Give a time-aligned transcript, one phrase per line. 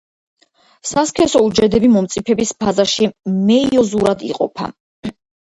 [0.91, 3.11] სასქესო უჯრედები მომწიფების ფაზაში
[3.51, 4.73] მეიოზურად იყოფა.